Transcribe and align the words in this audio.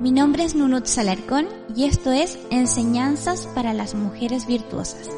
Mi 0.00 0.12
nombre 0.12 0.44
es 0.44 0.54
Nunut 0.54 0.86
Salarcón 0.86 1.46
y 1.76 1.84
esto 1.84 2.10
es 2.10 2.38
Enseñanzas 2.50 3.46
para 3.54 3.74
las 3.74 3.94
Mujeres 3.94 4.46
Virtuosas. 4.46 5.10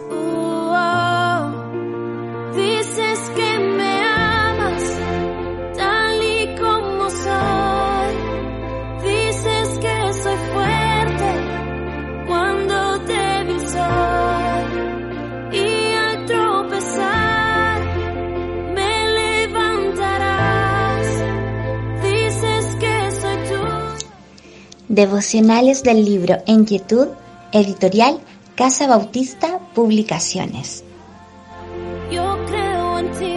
dices 2.56 3.30
que 3.36 3.71
Devocionales 24.92 25.82
del 25.82 26.04
libro 26.04 26.36
En 26.46 26.66
Quietud, 26.66 27.08
editorial 27.50 28.20
Casa 28.54 28.86
Bautista 28.86 29.58
Publicaciones. 29.74 30.84
Yo 32.10 32.36
creo 32.46 32.98
en 32.98 33.10
ti. 33.12 33.34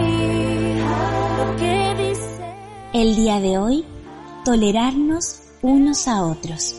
Lo 1.37 1.55
que. 1.55 1.75
El 2.91 3.15
día 3.15 3.39
de 3.39 3.57
hoy, 3.57 3.85
tolerarnos 4.43 5.43
unos 5.61 6.09
a 6.09 6.25
otros. 6.25 6.75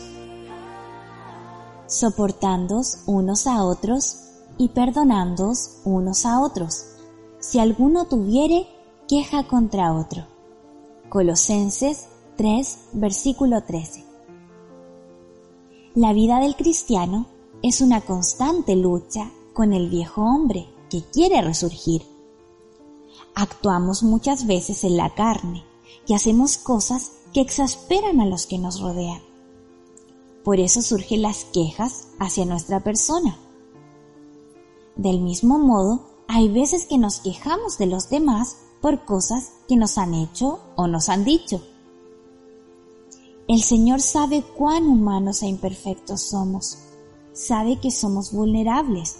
Soportándoos 1.87 2.99
unos 3.07 3.47
a 3.47 3.63
otros 3.63 4.17
y 4.59 4.67
perdonándoos 4.69 5.81
unos 5.85 6.23
a 6.23 6.39
otros, 6.39 6.85
si 7.39 7.57
alguno 7.57 8.05
tuviere 8.05 8.67
queja 9.07 9.47
contra 9.47 9.91
otro. 9.91 10.27
Colosenses 11.09 12.09
3, 12.35 12.77
versículo 12.93 13.63
13. 13.63 14.06
La 15.97 16.13
vida 16.13 16.39
del 16.39 16.55
cristiano 16.55 17.25
es 17.63 17.81
una 17.81 18.01
constante 18.01 18.75
lucha 18.75 19.31
con 19.55 19.73
el 19.73 19.89
viejo 19.89 20.21
hombre 20.21 20.69
que 20.91 21.01
quiere 21.01 21.41
resurgir. 21.41 22.03
Actuamos 23.33 24.03
muchas 24.03 24.45
veces 24.45 24.83
en 24.83 24.95
la 24.95 25.15
carne 25.15 25.63
y 26.05 26.13
hacemos 26.13 26.59
cosas 26.59 27.13
que 27.33 27.41
exasperan 27.41 28.21
a 28.21 28.27
los 28.27 28.45
que 28.45 28.59
nos 28.59 28.79
rodean. 28.79 29.23
Por 30.43 30.59
eso 30.59 30.83
surgen 30.83 31.23
las 31.23 31.45
quejas 31.45 32.09
hacia 32.19 32.45
nuestra 32.45 32.83
persona. 32.83 33.39
Del 34.97 35.19
mismo 35.19 35.57
modo, 35.57 36.11
hay 36.27 36.47
veces 36.47 36.85
que 36.85 36.99
nos 36.99 37.21
quejamos 37.21 37.79
de 37.79 37.87
los 37.87 38.11
demás 38.11 38.57
por 38.83 39.03
cosas 39.03 39.53
que 39.67 39.77
nos 39.77 39.97
han 39.97 40.13
hecho 40.13 40.59
o 40.75 40.85
nos 40.85 41.09
han 41.09 41.25
dicho. 41.25 41.59
El 43.47 43.61
Señor 43.61 44.01
sabe 44.01 44.43
cuán 44.43 44.87
humanos 44.87 45.41
e 45.41 45.47
imperfectos 45.47 46.19
somos. 46.21 46.79
Sabe 47.31 47.79
que 47.79 47.91
somos 47.91 48.33
vulnerables. 48.33 49.19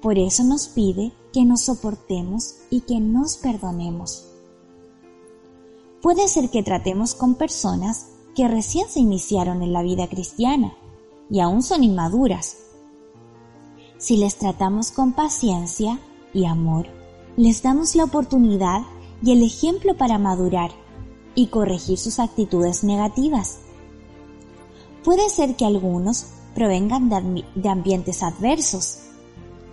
Por 0.00 0.18
eso 0.18 0.42
nos 0.42 0.68
pide 0.68 1.12
que 1.34 1.44
nos 1.44 1.62
soportemos 1.62 2.54
y 2.70 2.80
que 2.80 2.98
nos 2.98 3.36
perdonemos. 3.36 4.24
Puede 6.00 6.28
ser 6.28 6.48
que 6.48 6.62
tratemos 6.62 7.14
con 7.14 7.34
personas 7.34 8.06
que 8.34 8.48
recién 8.48 8.88
se 8.88 9.00
iniciaron 9.00 9.62
en 9.62 9.74
la 9.74 9.82
vida 9.82 10.08
cristiana 10.08 10.72
y 11.28 11.40
aún 11.40 11.62
son 11.62 11.84
inmaduras. 11.84 12.56
Si 13.98 14.16
les 14.16 14.36
tratamos 14.36 14.92
con 14.92 15.12
paciencia 15.12 16.00
y 16.32 16.46
amor, 16.46 16.86
les 17.36 17.60
damos 17.62 17.96
la 17.96 18.04
oportunidad 18.04 18.80
y 19.22 19.32
el 19.32 19.42
ejemplo 19.42 19.94
para 19.94 20.16
madurar 20.16 20.70
y 21.34 21.48
corregir 21.48 21.98
sus 21.98 22.18
actitudes 22.18 22.84
negativas. 22.84 23.58
Puede 25.04 25.28
ser 25.28 25.56
que 25.56 25.64
algunos 25.64 26.26
provengan 26.54 27.08
de, 27.08 27.44
de 27.54 27.68
ambientes 27.68 28.22
adversos 28.22 28.98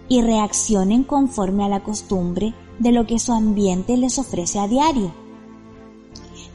y 0.07 0.21
reaccionen 0.21 1.03
conforme 1.03 1.65
a 1.65 1.69
la 1.69 1.83
costumbre 1.83 2.53
de 2.79 2.91
lo 2.91 3.07
que 3.07 3.19
su 3.19 3.33
ambiente 3.33 3.97
les 3.97 4.19
ofrece 4.19 4.59
a 4.59 4.67
diario. 4.67 5.11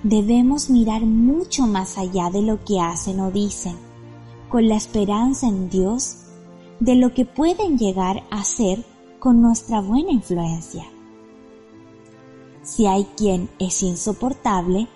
Debemos 0.02 0.70
mirar 0.70 1.02
mucho 1.02 1.66
más 1.66 1.98
allá 1.98 2.30
de 2.30 2.42
lo 2.42 2.64
que 2.64 2.80
hacen 2.80 3.20
o 3.20 3.30
dicen, 3.30 3.76
con 4.48 4.68
la 4.68 4.76
esperanza 4.76 5.46
en 5.46 5.68
Dios 5.68 6.16
de 6.78 6.94
lo 6.94 7.12
que 7.12 7.26
pueden 7.26 7.76
llegar 7.78 8.22
a 8.30 8.42
ser 8.42 8.84
con 9.18 9.42
nuestra 9.42 9.80
buena 9.80 10.12
influencia. 10.12 10.84
Si 12.62 12.86
hay 12.86 13.04
quien 13.16 13.50
es 13.58 13.82
insoportable 13.82 14.88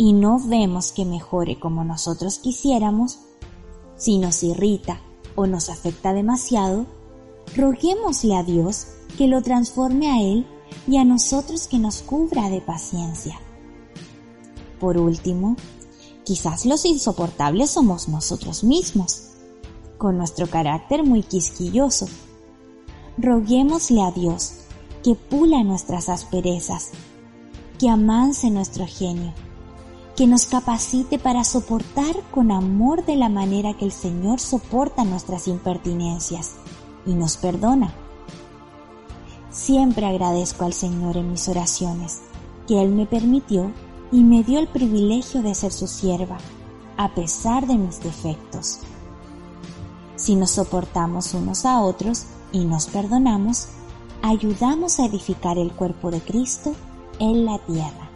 y 0.00 0.14
no 0.14 0.38
vemos 0.38 0.92
que 0.92 1.04
mejore 1.04 1.60
como 1.60 1.84
nosotros 1.84 2.38
quisiéramos, 2.38 3.18
si 3.98 4.16
nos 4.16 4.42
irrita 4.42 4.98
o 5.36 5.46
nos 5.46 5.68
afecta 5.68 6.14
demasiado, 6.14 6.86
roguémosle 7.54 8.34
a 8.34 8.42
Dios 8.42 8.86
que 9.18 9.28
lo 9.28 9.42
transforme 9.42 10.10
a 10.10 10.22
Él 10.22 10.46
y 10.88 10.96
a 10.96 11.04
nosotros 11.04 11.68
que 11.68 11.78
nos 11.78 12.00
cubra 12.00 12.48
de 12.48 12.62
paciencia. 12.62 13.38
Por 14.80 14.96
último, 14.96 15.56
quizás 16.24 16.64
los 16.64 16.86
insoportables 16.86 17.68
somos 17.68 18.08
nosotros 18.08 18.64
mismos, 18.64 19.32
con 19.98 20.16
nuestro 20.16 20.46
carácter 20.46 21.04
muy 21.04 21.22
quisquilloso. 21.22 22.08
Roguémosle 23.18 24.00
a 24.00 24.12
Dios 24.12 24.60
que 25.04 25.14
pula 25.14 25.62
nuestras 25.62 26.08
asperezas, 26.08 26.92
que 27.78 27.90
amanse 27.90 28.48
nuestro 28.48 28.86
genio, 28.86 29.34
que 30.20 30.26
nos 30.26 30.44
capacite 30.44 31.18
para 31.18 31.44
soportar 31.44 32.14
con 32.30 32.52
amor 32.52 33.06
de 33.06 33.16
la 33.16 33.30
manera 33.30 33.72
que 33.72 33.86
el 33.86 33.90
Señor 33.90 34.38
soporta 34.38 35.02
nuestras 35.02 35.48
impertinencias 35.48 36.56
y 37.06 37.14
nos 37.14 37.38
perdona. 37.38 37.94
Siempre 39.50 40.04
agradezco 40.04 40.66
al 40.66 40.74
Señor 40.74 41.16
en 41.16 41.30
mis 41.30 41.48
oraciones 41.48 42.20
que 42.68 42.82
Él 42.82 42.90
me 42.90 43.06
permitió 43.06 43.72
y 44.12 44.22
me 44.22 44.44
dio 44.44 44.58
el 44.58 44.68
privilegio 44.68 45.40
de 45.40 45.54
ser 45.54 45.72
su 45.72 45.86
sierva, 45.86 46.36
a 46.98 47.14
pesar 47.14 47.66
de 47.66 47.78
mis 47.78 48.02
defectos. 48.02 48.80
Si 50.16 50.34
nos 50.34 50.50
soportamos 50.50 51.32
unos 51.32 51.64
a 51.64 51.80
otros 51.80 52.26
y 52.52 52.66
nos 52.66 52.88
perdonamos, 52.88 53.68
ayudamos 54.20 55.00
a 55.00 55.06
edificar 55.06 55.56
el 55.56 55.72
cuerpo 55.72 56.10
de 56.10 56.20
Cristo 56.20 56.74
en 57.18 57.46
la 57.46 57.58
tierra. 57.60 58.09